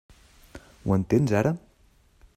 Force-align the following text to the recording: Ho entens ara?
Ho 0.85 0.95
entens 0.97 1.37
ara? 1.43 1.53